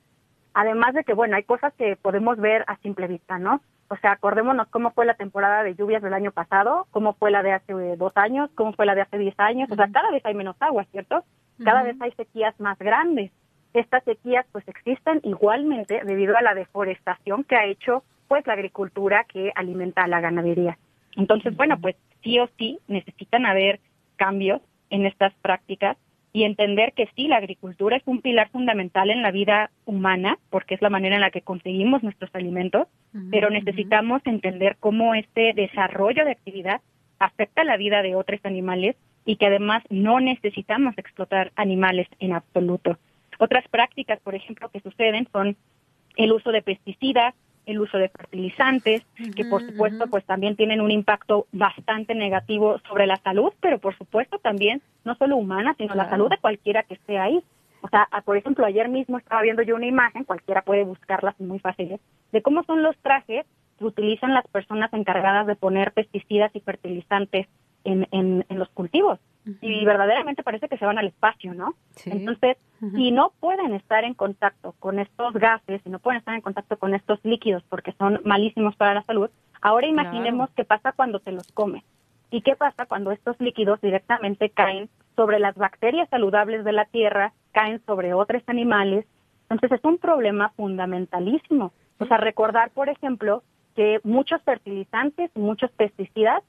Además 0.55 0.95
de 0.95 1.05
que, 1.05 1.13
bueno, 1.13 1.37
hay 1.37 1.43
cosas 1.43 1.75
que 1.75 1.97
podemos 1.97 2.39
ver 2.39 2.65
a 2.69 2.79
simple 2.79 3.07
vista, 3.07 3.39
¿no? 3.39 3.61
O 3.91 3.97
sea, 3.97 4.13
acordémonos 4.13 4.69
cómo 4.69 4.91
fue 4.91 5.07
la 5.07 5.15
temporada 5.15 5.63
de 5.63 5.75
lluvias 5.75 6.03
del 6.03 6.13
año 6.13 6.31
pasado, 6.31 6.87
cómo 6.91 7.15
fue 7.15 7.31
la 7.31 7.43
de 7.43 7.53
hace 7.53 7.73
dos 7.97 8.13
años, 8.17 8.51
cómo 8.55 8.73
fue 8.75 8.85
la 8.87 8.95
de 8.95 9.01
hace 9.01 9.19
diez 9.19 9.35
años. 9.39 9.71
O 9.71 9.77
sea, 9.77 9.89
cada 9.91 10.11
vez 10.11 10.25
hay 10.27 10.35
menos 10.35 10.57
agua, 10.61 10.85
¿cierto? 10.91 11.25
Cada 11.65 11.83
vez 11.83 11.97
hay 12.01 12.13
sequías 12.13 12.59
más 12.61 12.79
grandes. 12.79 13.33
Estas 13.73 14.05
sequías 14.05 14.47
pues 14.53 14.67
existen 14.69 15.21
igualmente 15.25 16.03
debido 16.05 16.37
a 16.37 16.43
la 16.43 16.55
deforestación 16.55 17.45
que 17.45 17.57
ha 17.57 17.65
hecho 17.65 18.05
pues 18.29 18.47
la 18.47 18.53
agricultura 18.53 19.25
que 19.25 19.53
alimenta 19.55 20.05
a 20.05 20.09
la 20.09 20.21
ganadería. 20.21 20.79
Entonces, 21.17 21.57
bueno, 21.57 21.79
pues 21.81 21.97
sí 22.23 22.39
o 22.39 22.49
sí 22.59 22.79
necesitan 22.87 23.47
haber 23.47 23.81
cambios 24.17 24.61
en 24.91 25.07
estas 25.07 25.33
prácticas 25.41 25.97
y 26.33 26.45
entender 26.45 26.93
que 26.93 27.09
sí, 27.17 27.27
la 27.27 27.37
agricultura 27.37 27.97
es 27.97 28.03
un 28.07 28.21
pilar 28.21 28.51
fundamental 28.51 29.11
en 29.11 29.23
la 29.23 29.31
vida 29.31 29.71
humana, 29.87 30.39
porque 30.51 30.75
es 30.75 30.83
la 30.83 30.91
manera 30.91 31.15
en 31.15 31.23
la 31.23 31.31
que 31.31 31.43
conseguimos 31.43 32.03
nuestros 32.03 32.35
alimentos, 32.35 32.87
pero 33.31 33.49
necesitamos 33.51 34.21
entender 34.27 34.77
cómo 34.79 35.15
este 35.15 35.53
desarrollo 35.55 36.25
de 36.25 36.33
actividad 36.33 36.81
afecta 37.19 37.65
la 37.65 37.77
vida 37.77 38.03
de 38.03 38.15
otros 38.15 38.41
animales 38.45 38.97
y 39.25 39.37
que 39.37 39.47
además 39.47 39.83
no 39.91 40.21
necesitamos 40.21 40.97
explotar 40.99 41.53
animales 41.57 42.07
en 42.21 42.33
absoluto. 42.33 42.99
Otras 43.39 43.67
prácticas, 43.69 44.21
por 44.21 44.35
ejemplo, 44.35 44.69
que 44.71 44.81
suceden 44.81 45.29
son 45.33 45.57
el 46.17 46.33
uso 46.33 46.51
de 46.51 46.63
pesticidas, 46.63 47.35
el 47.69 47.81
uso 47.81 47.99
de 47.99 48.09
fertilizantes, 48.09 49.03
que 49.37 49.45
por 49.45 49.65
supuesto 49.65 50.07
pues 50.07 50.25
también 50.25 50.57
tienen 50.57 50.81
un 50.81 50.91
impacto 50.91 51.47
bastante 51.53 52.15
negativo 52.15 52.79
sobre 52.89 53.07
la 53.07 53.17
salud, 53.19 53.53
pero 53.61 53.79
por 53.79 53.97
supuesto 53.97 54.39
también 54.39 54.81
no 55.05 55.15
solo 55.17 55.37
humana, 55.37 55.75
sino 55.77 55.95
la 55.95 56.09
salud 56.09 56.31
de 56.31 56.39
cualquiera 56.39 56.83
que 56.83 56.95
esté 56.95 57.19
ahí. 57.19 57.43
O 57.83 57.89
sea, 57.89 58.09
por 58.25 58.37
ejemplo, 58.37 58.65
ayer 58.65 58.89
mismo 58.89 59.19
estaba 59.19 59.43
viendo 59.43 59.63
yo 59.63 59.77
una 59.77 59.87
imagen, 59.87 60.25
cualquiera 60.25 60.63
puede 60.63 60.83
buscarla, 60.85 61.35
son 61.37 61.49
muy 61.49 61.59
fáciles, 61.59 62.01
de 62.33 62.43
cómo 62.43 62.65
son 62.65 62.83
los 62.83 62.97
trajes 62.99 63.45
que 63.79 63.85
utilizan 63.85 64.33
las 64.33 64.47
personas 64.49 64.93
encargadas 64.95 65.47
de 65.47 65.55
poner 65.55 65.93
pesticidas 65.93 66.51
y 66.55 66.61
fertilizantes 66.61 67.47
en, 67.85 68.09
en, 68.11 68.45
los 68.59 68.69
cultivos. 68.71 69.21
Y 69.61 69.85
verdaderamente 69.85 70.43
parece 70.43 70.69
que 70.69 70.77
se 70.77 70.85
van 70.85 70.99
al 70.99 71.07
espacio, 71.07 71.55
¿no? 71.55 71.75
Entonces, 72.05 72.59
si 72.95 73.11
no 73.13 73.33
pueden 73.41 73.73
estar 73.73 74.05
en 74.05 74.15
contacto 74.15 74.75
con 74.79 74.99
estos 74.99 75.33
gases, 75.35 75.81
si 75.83 75.91
no 75.91 75.99
pueden 75.99 76.19
estar 76.19 76.35
en 76.35 76.43
contacto 76.43 76.77
con 76.77 76.95
estos 76.95 77.19
líquidos 77.25 77.63
porque 77.69 77.93
son 77.93 78.21
malísimos 78.25 78.77
para 78.77 78.95
la 78.95 79.03
salud, 79.05 79.31
ahora 79.63 79.87
imaginemos 79.87 80.51
qué 80.55 80.65
pasa 80.65 80.93
cuando 80.93 81.21
te 81.21 81.33
los 81.33 81.51
comes. 81.53 81.83
¿Y 82.31 82.43
qué 82.43 82.57
pasa 82.57 82.85
cuando 82.87 83.11
estos 83.11 83.41
líquidos 83.41 83.81
directamente 83.81 84.51
caen 84.51 84.91
sobre 85.17 85.39
las 85.39 85.57
bacterias 85.57 86.09
saludables 86.11 86.63
de 86.65 86.73
la 86.73 86.85
tierra, 86.85 87.33
caen 87.53 87.81
sobre 87.87 88.13
otros 88.13 88.43
animales? 88.47 89.07
Entonces 89.49 89.79
es 89.79 89.85
un 89.85 89.97
problema 89.97 90.51
fundamentalísimo. 90.51 91.73
O 91.99 92.07
sea, 92.07 92.19
recordar, 92.19 92.71
por 92.71 92.91
ejemplo, 92.91 93.43
que 93.79 94.01
muchos 94.03 94.43
fertilizantes 94.43 95.31
muchos 95.37 95.71
pesticidas 95.71 96.43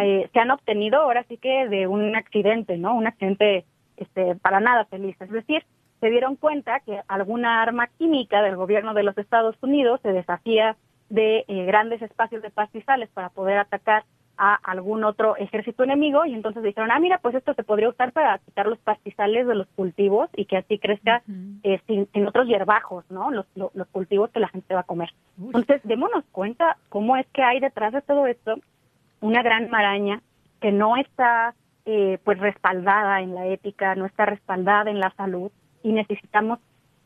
eh, 0.00 0.30
se 0.32 0.38
han 0.38 0.52
obtenido 0.52 1.00
ahora 1.00 1.24
sí 1.28 1.36
que 1.36 1.66
de 1.66 1.88
un 1.88 2.14
accidente, 2.14 2.78
¿no? 2.78 2.94
Un 2.94 3.08
accidente 3.08 3.64
este, 3.96 4.36
para 4.36 4.60
nada 4.60 4.84
feliz. 4.84 5.16
Es 5.20 5.32
decir, 5.32 5.64
se 5.98 6.10
dieron 6.10 6.36
cuenta 6.36 6.78
que 6.86 7.00
alguna 7.08 7.60
arma 7.60 7.88
química 7.98 8.40
del 8.40 8.54
gobierno 8.54 8.94
de 8.94 9.02
los 9.02 9.18
Estados 9.18 9.56
Unidos 9.62 9.98
se 10.04 10.12
deshacía 10.12 10.76
de 11.08 11.44
eh, 11.48 11.64
grandes 11.64 12.02
espacios 12.02 12.40
de 12.40 12.50
pastizales 12.50 13.08
para 13.12 13.30
poder 13.30 13.58
atacar 13.58 14.04
a 14.38 14.54
algún 14.54 15.04
otro 15.04 15.36
ejército 15.36 15.84
enemigo 15.84 16.24
y 16.24 16.34
entonces 16.34 16.62
dijeron, 16.62 16.90
ah, 16.90 16.98
mira, 16.98 17.18
pues 17.18 17.34
esto 17.34 17.54
se 17.54 17.62
podría 17.62 17.88
usar 17.88 18.12
para 18.12 18.38
quitar 18.38 18.66
los 18.66 18.78
pastizales 18.78 19.46
de 19.46 19.54
los 19.54 19.66
cultivos 19.68 20.28
y 20.36 20.44
que 20.44 20.58
así 20.58 20.78
crezca 20.78 21.22
eh, 21.62 21.80
sin, 21.86 22.26
otros 22.26 22.46
hierbajos, 22.46 23.04
¿no? 23.10 23.30
Los, 23.30 23.46
los, 23.54 23.88
cultivos 23.88 24.30
que 24.30 24.40
la 24.40 24.48
gente 24.48 24.74
va 24.74 24.80
a 24.80 24.84
comer. 24.84 25.10
Entonces, 25.38 25.80
démonos 25.84 26.24
cuenta 26.32 26.76
cómo 26.88 27.16
es 27.16 27.26
que 27.32 27.42
hay 27.42 27.60
detrás 27.60 27.92
de 27.92 28.02
todo 28.02 28.26
esto 28.26 28.56
una 29.20 29.42
gran 29.42 29.70
maraña 29.70 30.20
que 30.60 30.72
no 30.72 30.96
está 30.96 31.54
eh, 31.84 32.18
pues 32.24 32.38
respaldada 32.38 33.20
en 33.20 33.34
la 33.34 33.46
ética, 33.46 33.94
no 33.94 34.06
está 34.06 34.26
respaldada 34.26 34.90
en 34.90 35.00
la 35.00 35.10
salud 35.16 35.50
y 35.82 35.92
necesitamos 35.92 36.58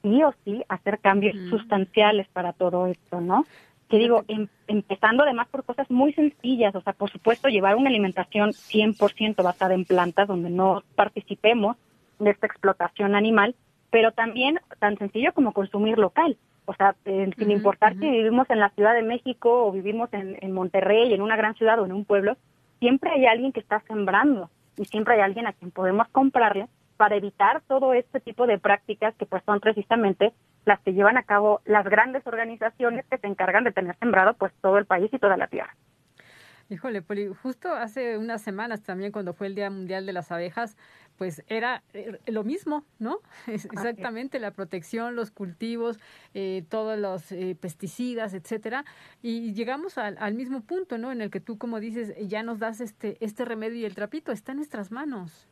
sí 0.02 0.22
o 0.22 0.32
sí 0.44 0.64
hacer 0.68 0.98
cambios 1.00 1.36
sustanciales 1.50 2.26
para 2.28 2.52
todo 2.52 2.86
esto, 2.86 3.20
¿no? 3.20 3.44
Que 3.90 3.98
digo, 3.98 4.24
em, 4.28 4.46
empezando 4.68 5.24
además 5.24 5.48
por 5.48 5.64
cosas 5.64 5.90
muy 5.90 6.12
sencillas, 6.12 6.74
o 6.76 6.80
sea, 6.80 6.92
por 6.92 7.10
supuesto, 7.10 7.48
llevar 7.48 7.74
una 7.74 7.90
alimentación 7.90 8.52
100% 8.52 9.42
basada 9.42 9.74
en 9.74 9.84
plantas, 9.84 10.28
donde 10.28 10.48
no 10.48 10.84
participemos 10.94 11.76
de 12.20 12.30
esta 12.30 12.46
explotación 12.46 13.16
animal, 13.16 13.56
pero 13.90 14.12
también 14.12 14.60
tan 14.78 14.96
sencillo 14.96 15.32
como 15.34 15.52
consumir 15.52 15.98
local. 15.98 16.36
O 16.66 16.74
sea, 16.74 16.94
sin 17.04 17.50
importar 17.50 17.94
si 17.94 18.08
vivimos 18.08 18.48
en 18.48 18.60
la 18.60 18.70
Ciudad 18.70 18.94
de 18.94 19.02
México 19.02 19.66
o 19.66 19.72
vivimos 19.72 20.08
en, 20.12 20.36
en 20.40 20.52
Monterrey, 20.52 21.12
en 21.12 21.20
una 21.20 21.36
gran 21.36 21.56
ciudad 21.56 21.80
o 21.80 21.84
en 21.84 21.92
un 21.92 22.04
pueblo, 22.04 22.36
siempre 22.78 23.10
hay 23.10 23.26
alguien 23.26 23.50
que 23.50 23.58
está 23.58 23.80
sembrando 23.88 24.50
y 24.76 24.84
siempre 24.84 25.14
hay 25.14 25.22
alguien 25.22 25.48
a 25.48 25.52
quien 25.52 25.72
podemos 25.72 26.06
comprarle 26.10 26.68
para 26.96 27.16
evitar 27.16 27.62
todo 27.66 27.92
este 27.92 28.20
tipo 28.20 28.46
de 28.46 28.58
prácticas 28.58 29.16
que 29.16 29.26
pues 29.26 29.42
son 29.44 29.58
precisamente 29.58 30.32
las 30.64 30.80
que 30.80 30.92
llevan 30.92 31.16
a 31.16 31.22
cabo 31.22 31.60
las 31.64 31.84
grandes 31.84 32.26
organizaciones 32.26 33.04
que 33.06 33.18
se 33.18 33.26
encargan 33.26 33.64
de 33.64 33.72
tener 33.72 33.96
sembrado 33.98 34.34
pues 34.34 34.52
todo 34.60 34.78
el 34.78 34.86
país 34.86 35.12
y 35.12 35.18
toda 35.18 35.36
la 35.36 35.46
tierra. 35.46 35.74
Híjole, 36.70 37.02
Poli, 37.02 37.26
justo 37.42 37.74
hace 37.74 38.16
unas 38.16 38.42
semanas 38.42 38.80
también 38.84 39.10
cuando 39.10 39.34
fue 39.34 39.48
el 39.48 39.56
Día 39.56 39.70
Mundial 39.70 40.06
de 40.06 40.12
las 40.12 40.30
Abejas, 40.30 40.76
pues 41.16 41.42
era 41.48 41.82
eh, 41.94 42.20
lo 42.26 42.44
mismo, 42.44 42.84
¿no? 43.00 43.18
Exactamente, 43.48 44.38
la 44.38 44.52
protección, 44.52 45.16
los 45.16 45.32
cultivos, 45.32 45.98
eh, 46.32 46.62
todos 46.68 46.96
los 46.96 47.32
eh, 47.32 47.56
pesticidas, 47.60 48.34
etcétera, 48.34 48.84
y 49.20 49.52
llegamos 49.52 49.98
al, 49.98 50.16
al, 50.20 50.34
mismo 50.34 50.60
punto, 50.60 50.96
¿no? 50.96 51.10
En 51.10 51.20
el 51.20 51.30
que 51.30 51.40
tú, 51.40 51.58
como 51.58 51.80
dices, 51.80 52.14
ya 52.28 52.44
nos 52.44 52.60
das 52.60 52.80
este 52.80 53.16
este 53.18 53.44
remedio 53.44 53.80
y 53.80 53.84
el 53.84 53.96
trapito 53.96 54.30
está 54.30 54.52
en 54.52 54.58
nuestras 54.58 54.92
manos. 54.92 55.48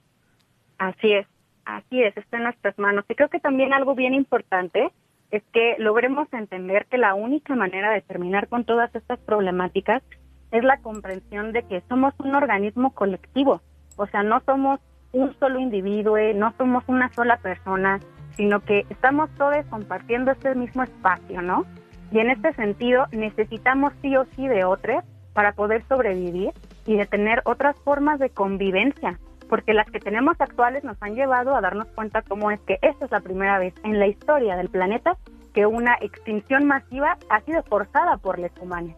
Así 0.79 1.13
es, 1.13 1.27
así 1.77 2.03
es, 2.03 2.17
está 2.17 2.39
en 2.39 2.45
nuestras 2.45 2.79
manos. 2.79 3.05
Y 3.09 3.15
creo 3.15 3.29
que 3.29 3.41
también 3.41 3.73
algo 3.73 3.95
bien 3.95 4.15
importante 4.15 4.91
es 5.31 5.43
que 5.53 5.77
logremos 5.79 6.33
entender 6.33 6.87
que 6.87 6.99
la 6.99 7.15
única 7.15 7.55
manera 7.55 7.91
de 7.91 8.01
terminar 8.01 8.49
con 8.49 8.65
todas 8.65 8.95
estas 8.95 9.19
problemáticas 9.21 10.03
es 10.51 10.65
la 10.65 10.79
comprensión 10.79 11.53
de 11.53 11.63
que 11.65 11.83
somos 11.89 12.15
un 12.19 12.35
organismo 12.35 12.95
colectivo, 12.95 13.61
o 13.97 14.07
sea, 14.07 14.23
no 14.23 14.41
somos 14.47 14.81
un 15.13 15.35
solo 15.39 15.59
individuo, 15.59 16.17
no 16.35 16.55
somos 16.57 16.85
una 16.87 17.13
sola 17.13 17.37
persona, 17.39 18.01
sino 18.37 18.61
que 18.61 18.87
estamos 18.89 19.29
todos 19.37 19.67
compartiendo 19.67 20.31
este 20.31 20.55
mismo 20.55 20.83
espacio, 20.83 21.43
¿no? 21.43 21.67
Y 22.11 22.21
en 22.21 22.31
este 22.31 22.55
sentido 22.55 23.07
necesitamos 23.13 23.93
sí 24.01 24.17
o 24.17 24.25
sí 24.37 24.49
de 24.49 24.65
otros 24.65 25.05
para 25.35 25.53
poder 25.53 25.85
sobrevivir 25.89 26.53
y 26.87 26.97
de 26.97 27.05
tener 27.05 27.43
otras 27.45 27.77
formas 27.85 28.19
de 28.19 28.31
convivencia, 28.31 29.19
porque 29.49 29.75
las 29.75 29.91
que 29.91 30.01
tenemos 30.01 30.41
actuales 30.41 30.85
nos 30.85 30.97
han 31.03 31.15
llevado 31.15 31.55
a 31.55 31.61
darnos 31.61 31.89
cuenta 31.89 32.23
cómo 32.23 32.51
es 32.51 32.61
que 32.61 32.79
esta 32.83 33.05
es 33.05 33.11
la 33.11 33.21
primera 33.21 33.59
vez 33.59 33.75
en 33.85 33.99
la 33.99 34.07
historia 34.07 34.57
del 34.57 34.69
planeta 34.69 35.17
que 35.55 35.67
una 35.67 35.97
extinción 36.01 36.67
masiva 36.67 37.17
ha 37.31 37.41
sido 37.41 37.63
forzada 37.65 38.17
por 38.19 38.39
los 38.39 38.51
humanos. 38.61 38.95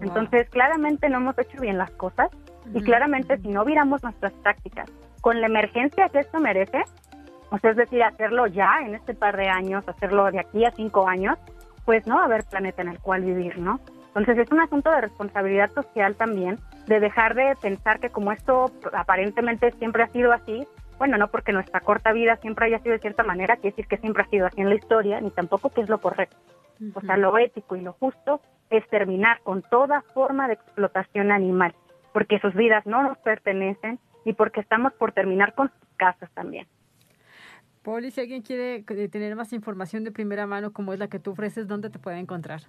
Entonces, 0.00 0.50
claramente 0.50 1.08
no 1.08 1.18
hemos 1.18 1.38
hecho 1.38 1.60
bien 1.60 1.78
las 1.78 1.90
cosas 1.92 2.30
y 2.72 2.82
claramente 2.82 3.38
si 3.38 3.48
no 3.48 3.64
viramos 3.64 4.02
nuestras 4.02 4.32
prácticas 4.34 4.90
con 5.20 5.40
la 5.40 5.46
emergencia 5.46 6.08
que 6.08 6.18
esto 6.18 6.40
merece, 6.40 6.82
o 7.50 7.58
sea, 7.58 7.70
es 7.70 7.76
decir, 7.76 8.02
hacerlo 8.02 8.46
ya 8.46 8.80
en 8.84 8.94
este 8.94 9.14
par 9.14 9.36
de 9.36 9.48
años, 9.48 9.88
hacerlo 9.88 10.30
de 10.30 10.40
aquí 10.40 10.64
a 10.64 10.72
cinco 10.72 11.08
años, 11.08 11.38
pues 11.84 12.06
no 12.06 12.16
va 12.16 12.22
a 12.22 12.24
haber 12.24 12.44
planeta 12.44 12.82
en 12.82 12.88
el 12.88 12.98
cual 12.98 13.22
vivir, 13.22 13.58
¿no? 13.58 13.80
Entonces 14.14 14.38
es 14.38 14.52
un 14.52 14.60
asunto 14.60 14.90
de 14.90 15.00
responsabilidad 15.00 15.72
social 15.72 16.14
también, 16.14 16.58
de 16.86 17.00
dejar 17.00 17.34
de 17.34 17.56
pensar 17.60 17.98
que 17.98 18.10
como 18.10 18.30
esto 18.30 18.70
aparentemente 18.92 19.72
siempre 19.72 20.04
ha 20.04 20.08
sido 20.08 20.32
así, 20.32 20.66
bueno, 20.98 21.18
no 21.18 21.28
porque 21.28 21.52
nuestra 21.52 21.80
corta 21.80 22.12
vida 22.12 22.36
siempre 22.36 22.66
haya 22.66 22.78
sido 22.78 22.92
de 22.92 23.00
cierta 23.00 23.24
manera, 23.24 23.56
quiere 23.56 23.70
decir 23.70 23.88
que 23.88 23.96
siempre 23.96 24.22
ha 24.22 24.30
sido 24.30 24.46
así 24.46 24.60
en 24.60 24.68
la 24.68 24.76
historia, 24.76 25.20
ni 25.20 25.30
tampoco 25.30 25.70
que 25.70 25.80
es 25.80 25.88
lo 25.88 26.00
correcto. 26.00 26.36
O 26.94 27.00
sea, 27.00 27.16
lo 27.16 27.36
ético 27.38 27.74
y 27.76 27.80
lo 27.80 27.94
justo 27.94 28.40
es 28.70 28.88
terminar 28.88 29.40
con 29.42 29.62
toda 29.62 30.02
forma 30.14 30.46
de 30.46 30.54
explotación 30.54 31.32
animal, 31.32 31.74
porque 32.12 32.38
sus 32.38 32.54
vidas 32.54 32.86
no 32.86 33.02
nos 33.02 33.18
pertenecen 33.18 33.98
y 34.24 34.32
porque 34.34 34.60
estamos 34.60 34.92
por 34.92 35.12
terminar 35.12 35.54
con 35.54 35.70
sus 35.70 35.88
casas 35.96 36.30
también. 36.34 36.66
Poli, 37.82 38.10
si 38.10 38.20
alguien 38.20 38.42
quiere 38.42 38.84
eh, 38.88 39.08
tener 39.08 39.36
más 39.36 39.52
información 39.52 40.04
de 40.04 40.12
primera 40.12 40.46
mano 40.46 40.72
como 40.72 40.92
es 40.92 40.98
la 40.98 41.08
que 41.08 41.18
tú 41.18 41.32
ofreces, 41.32 41.68
¿dónde 41.68 41.90
te 41.90 41.98
puede 41.98 42.18
encontrar? 42.18 42.62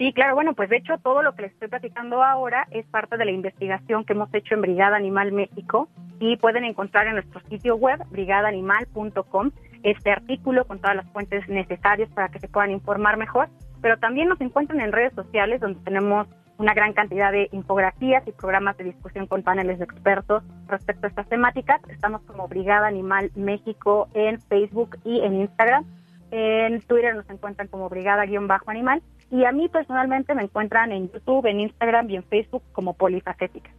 Sí, 0.00 0.14
claro, 0.14 0.34
bueno, 0.34 0.54
pues 0.54 0.70
de 0.70 0.78
hecho 0.78 0.96
todo 0.96 1.20
lo 1.20 1.34
que 1.34 1.42
les 1.42 1.52
estoy 1.52 1.68
platicando 1.68 2.24
ahora 2.24 2.66
es 2.70 2.86
parte 2.86 3.18
de 3.18 3.26
la 3.26 3.32
investigación 3.32 4.06
que 4.06 4.14
hemos 4.14 4.32
hecho 4.32 4.54
en 4.54 4.62
Brigada 4.62 4.96
Animal 4.96 5.30
México 5.30 5.90
y 6.18 6.38
pueden 6.38 6.64
encontrar 6.64 7.06
en 7.06 7.16
nuestro 7.16 7.42
sitio 7.50 7.76
web 7.76 8.00
brigadaanimal.com 8.08 9.50
este 9.82 10.10
artículo 10.10 10.64
con 10.64 10.78
todas 10.78 10.96
las 10.96 11.06
fuentes 11.10 11.46
necesarias 11.50 12.08
para 12.14 12.30
que 12.30 12.40
se 12.40 12.48
puedan 12.48 12.70
informar 12.70 13.18
mejor, 13.18 13.50
pero 13.82 13.98
también 13.98 14.30
nos 14.30 14.40
encuentran 14.40 14.80
en 14.80 14.90
redes 14.90 15.12
sociales 15.12 15.60
donde 15.60 15.80
tenemos 15.80 16.26
una 16.56 16.72
gran 16.72 16.94
cantidad 16.94 17.30
de 17.30 17.50
infografías 17.52 18.26
y 18.26 18.32
programas 18.32 18.78
de 18.78 18.84
discusión 18.84 19.26
con 19.26 19.42
paneles 19.42 19.80
de 19.80 19.84
expertos 19.84 20.42
respecto 20.66 21.08
a 21.08 21.10
estas 21.10 21.28
temáticas. 21.28 21.78
Estamos 21.90 22.22
como 22.22 22.48
Brigada 22.48 22.86
Animal 22.86 23.32
México 23.34 24.08
en 24.14 24.40
Facebook 24.40 24.96
y 25.04 25.20
en 25.20 25.42
Instagram. 25.42 25.84
En 26.30 26.80
Twitter 26.80 27.14
nos 27.14 27.28
encuentran 27.28 27.68
como 27.68 27.90
Brigada-Animal 27.90 29.02
y 29.30 29.44
a 29.44 29.52
mí 29.52 29.68
personalmente 29.68 30.34
me 30.34 30.42
encuentran 30.42 30.92
en 30.92 31.10
YouTube, 31.10 31.46
en 31.46 31.60
Instagram 31.60 32.10
y 32.10 32.16
en 32.16 32.24
Facebook 32.24 32.62
como 32.72 32.94
Polifacética. 32.94 33.70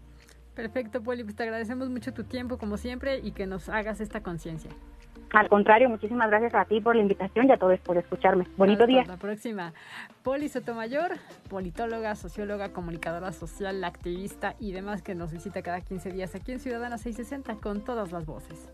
Perfecto, 0.55 1.01
Poli, 1.01 1.23
pues 1.23 1.35
te 1.35 1.43
agradecemos 1.43 1.89
mucho 1.89 2.13
tu 2.13 2.23
tiempo 2.23 2.57
como 2.57 2.77
siempre 2.77 3.19
y 3.19 3.31
que 3.31 3.47
nos 3.47 3.69
hagas 3.69 4.01
esta 4.01 4.21
conciencia. 4.21 4.71
Al 5.33 5.47
contrario, 5.47 5.87
muchísimas 5.87 6.29
gracias 6.29 6.53
a 6.53 6.65
ti 6.65 6.81
por 6.81 6.95
la 6.95 7.01
invitación 7.01 7.47
y 7.47 7.51
a 7.53 7.57
todos 7.57 7.79
por 7.79 7.97
escucharme. 7.97 8.45
Bonito 8.57 8.85
día. 8.85 9.01
Hasta 9.01 9.13
la 9.13 9.19
próxima. 9.19 9.73
Poli 10.23 10.49
Sotomayor, 10.49 11.11
politóloga, 11.49 12.15
socióloga, 12.15 12.73
comunicadora 12.73 13.31
social, 13.31 13.81
activista 13.85 14.55
y 14.59 14.73
demás 14.73 15.01
que 15.01 15.15
nos 15.15 15.31
visita 15.31 15.61
cada 15.61 15.79
15 15.79 16.11
días 16.11 16.35
aquí 16.35 16.51
en 16.51 16.59
Ciudadana 16.59 16.97
660 16.97 17.61
con 17.61 17.81
todas 17.85 18.11
las 18.11 18.25
voces. 18.25 18.69